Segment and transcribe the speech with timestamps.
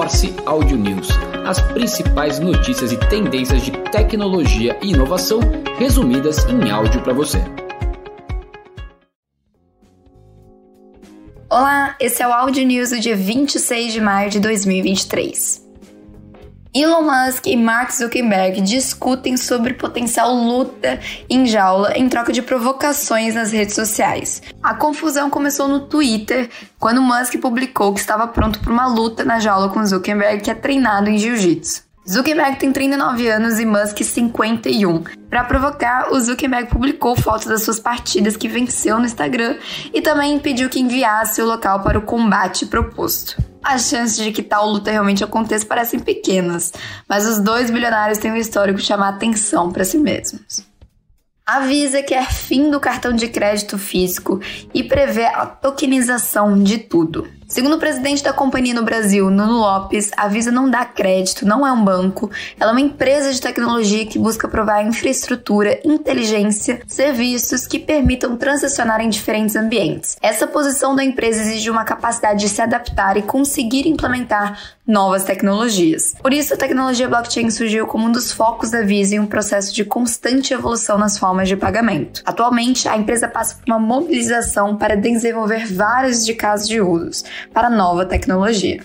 [0.00, 1.08] Morse Audio News,
[1.46, 5.40] as principais notícias e tendências de tecnologia e inovação
[5.78, 7.36] resumidas em áudio para você.
[11.50, 15.69] Olá, esse é o Audio News do dia 26 de maio de 2023.
[16.72, 23.34] Elon Musk e Mark Zuckerberg discutem sobre potencial luta em jaula em troca de provocações
[23.34, 24.40] nas redes sociais.
[24.62, 26.48] A confusão começou no Twitter,
[26.78, 30.54] quando Musk publicou que estava pronto para uma luta na jaula com Zuckerberg, que é
[30.54, 31.89] treinado em jiu-jitsu.
[32.08, 35.04] Zuckerberg tem 39 anos e Musk 51.
[35.28, 39.58] Para provocar, o Zuckerberg publicou fotos das suas partidas que venceu no Instagram
[39.92, 43.36] e também pediu que enviasse o local para o combate proposto.
[43.62, 46.72] As chances de que tal luta realmente aconteça parecem pequenas,
[47.06, 50.66] mas os dois bilionários têm um histórico de chamar atenção para si mesmos.
[51.44, 54.40] Avisa que é fim do cartão de crédito físico
[54.72, 57.28] e prevê a tokenização de tudo.
[57.50, 61.66] Segundo o presidente da companhia no Brasil, Nuno Lopes, a Visa não dá crédito, não
[61.66, 67.66] é um banco, ela é uma empresa de tecnologia que busca provar infraestrutura, inteligência, serviços
[67.66, 70.16] que permitam transacionar em diferentes ambientes.
[70.22, 76.14] Essa posição da empresa exige uma capacidade de se adaptar e conseguir implementar novas tecnologias.
[76.22, 79.74] Por isso, a tecnologia blockchain surgiu como um dos focos da Visa em um processo
[79.74, 82.22] de constante evolução nas formas de pagamento.
[82.24, 87.70] Atualmente, a empresa passa por uma mobilização para desenvolver vários de casos de usos para
[87.70, 88.84] nova tecnologia.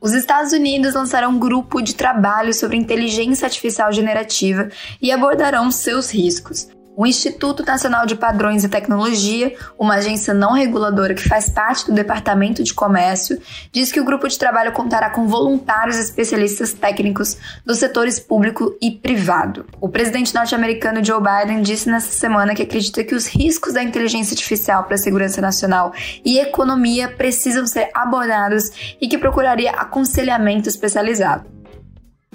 [0.00, 4.68] Os Estados Unidos lançarão um grupo de trabalho sobre inteligência artificial generativa
[5.00, 6.68] e abordarão seus riscos.
[6.94, 11.92] O Instituto Nacional de Padrões e Tecnologia, uma agência não reguladora que faz parte do
[11.92, 13.40] Departamento de Comércio,
[13.72, 18.90] diz que o grupo de trabalho contará com voluntários especialistas técnicos dos setores público e
[18.90, 19.64] privado.
[19.80, 24.34] O presidente norte-americano Joe Biden disse nesta semana que acredita que os riscos da inteligência
[24.34, 31.51] artificial para a segurança nacional e economia precisam ser abordados e que procuraria aconselhamento especializado.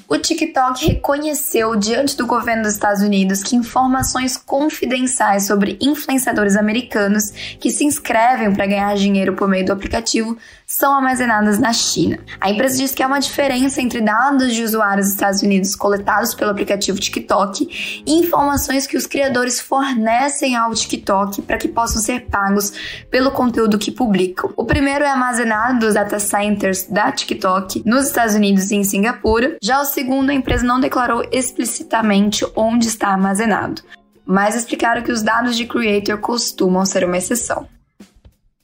[0.08, 7.32] O TikTok reconheceu diante do governo dos Estados Unidos que informações confidenciais sobre influenciadores americanos
[7.60, 12.20] que se inscrevem para ganhar dinheiro por meio do aplicativo são armazenadas na China.
[12.40, 16.36] A empresa diz que há uma diferença entre dados de usuários dos Estados Unidos coletados
[16.36, 22.28] pelo aplicativo TikTok e informações que os criadores fornecem ao TikTok para que possam ser
[22.28, 22.72] pagos
[23.10, 24.54] pelo conteúdo que publicam.
[24.56, 29.58] O primeiro é armazenado dos data centers da TikTok nos Estados Unidos e em Singapura.
[29.62, 33.82] Já segundo, a empresa não declarou explicitamente onde está armazenado,
[34.26, 37.68] mas explicaram que os dados de creator costumam ser uma exceção.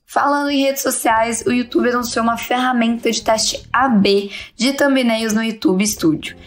[0.06, 5.44] Falando em redes sociais, o YouTube anunciou uma ferramenta de teste AB de thumbnails no
[5.44, 6.38] YouTube Studio.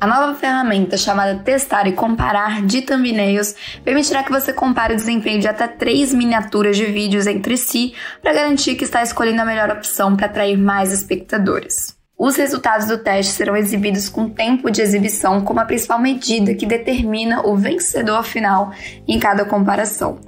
[0.00, 3.54] A nova ferramenta chamada Testar e Comparar de Thumbnails
[3.84, 7.92] permitirá que você compare o desempenho de até três miniaturas de vídeos entre si
[8.22, 11.99] para garantir que está escolhendo a melhor opção para atrair mais espectadores.
[12.22, 16.66] Os resultados do teste serão exibidos com tempo de exibição como a principal medida que
[16.66, 18.74] determina o vencedor final
[19.08, 20.18] em cada comparação.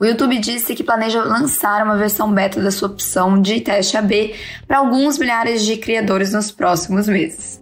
[0.00, 4.34] O YouTube disse que planeja lançar uma versão beta da sua opção de teste AB
[4.66, 7.60] para alguns milhares de criadores nos próximos meses.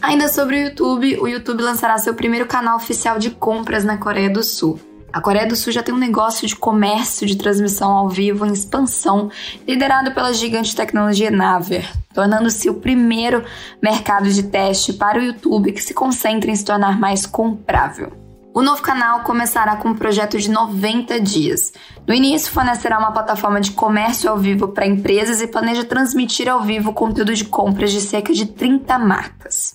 [0.00, 4.30] Ainda sobre o YouTube, o YouTube lançará seu primeiro canal oficial de compras na Coreia
[4.30, 4.80] do Sul.
[5.12, 8.54] A Coreia do Sul já tem um negócio de comércio de transmissão ao vivo em
[8.54, 9.30] expansão,
[9.68, 13.44] liderado pela gigante tecnologia Naver, tornando-se o primeiro
[13.82, 18.12] mercado de teste para o YouTube que se concentra em se tornar mais comprável.
[18.52, 21.72] O novo canal começará com um projeto de 90 dias.
[22.04, 26.62] No início, fornecerá uma plataforma de comércio ao vivo para empresas e planeja transmitir ao
[26.62, 29.74] vivo conteúdo de compras de cerca de 30 marcas.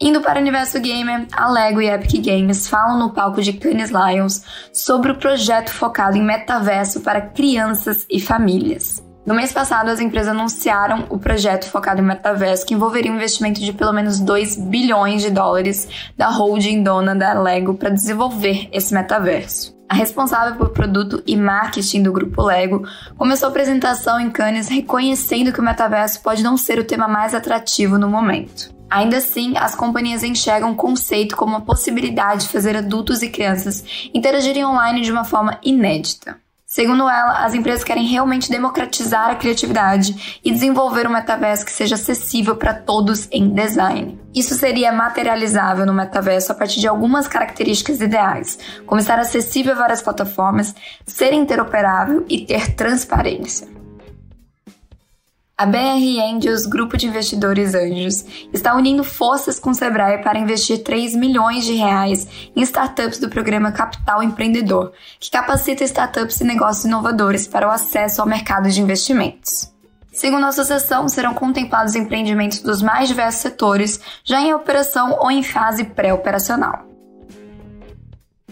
[0.00, 3.90] Indo para o universo gamer, a LEGO e Epic Games falam no palco de Cannes
[3.90, 9.02] Lions sobre o projeto focado em metaverso para crianças e famílias.
[9.28, 13.60] No mês passado, as empresas anunciaram o projeto focado em metaverso que envolveria um investimento
[13.60, 18.94] de pelo menos 2 bilhões de dólares da holding dona da Lego para desenvolver esse
[18.94, 19.76] metaverso.
[19.86, 25.52] A responsável por produto e marketing do grupo Lego começou a apresentação em Cannes reconhecendo
[25.52, 28.74] que o metaverso pode não ser o tema mais atrativo no momento.
[28.88, 33.84] Ainda assim, as companhias enxergam o conceito como uma possibilidade de fazer adultos e crianças
[34.14, 36.38] interagirem online de uma forma inédita.
[36.78, 41.96] Segundo ela, as empresas querem realmente democratizar a criatividade e desenvolver um metaverso que seja
[41.96, 44.16] acessível para todos em design.
[44.32, 49.76] Isso seria materializável no metaverso a partir de algumas características ideais, como estar acessível a
[49.78, 50.72] várias plataformas,
[51.04, 53.77] ser interoperável e ter transparência.
[55.60, 60.84] A BR Angels, grupo de investidores anjos, está unindo forças com o Sebrae para investir
[60.84, 66.84] 3 milhões de reais em startups do programa Capital Empreendedor, que capacita startups e negócios
[66.84, 69.74] inovadores para o acesso ao mercado de investimentos.
[70.12, 75.42] Segundo a associação, serão contemplados empreendimentos dos mais diversos setores, já em operação ou em
[75.42, 76.86] fase pré-operacional.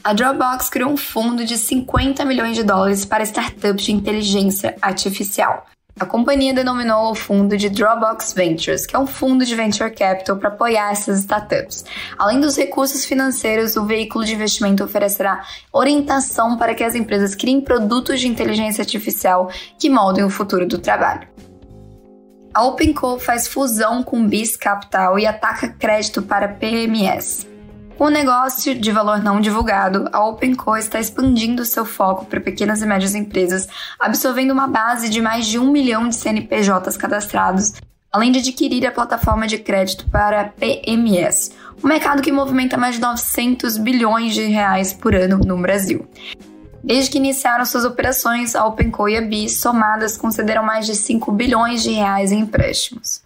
[0.03, 5.67] A Dropbox criou um fundo de 50 milhões de dólares para startups de inteligência artificial.
[5.98, 10.37] A companhia denominou o fundo de Dropbox Ventures, que é um fundo de venture capital
[10.37, 11.87] para apoiar essas startups.
[12.19, 17.62] Além dos recursos financeiros, o veículo de investimento oferecerá orientação para que as empresas criem
[17.62, 21.26] produtos de inteligência artificial que moldem o futuro do trabalho.
[22.52, 27.56] A OpenCo faz fusão com BIS Capital e ataca crédito para PMS.
[27.98, 32.87] O negócio de valor não divulgado, a OpenCo está expandindo seu foco para pequenas e
[32.87, 33.66] médias empresas,
[33.98, 37.72] absorvendo uma base de mais de um milhão de CNPJs cadastrados,
[38.12, 41.52] além de adquirir a plataforma de crédito para PMS,
[41.82, 46.06] um mercado que movimenta mais de 900 bilhões de reais por ano no Brasil.
[46.84, 51.32] Desde que iniciaram suas operações, a OpenCo e a BI somadas concederam mais de 5
[51.32, 53.25] bilhões de reais em empréstimos.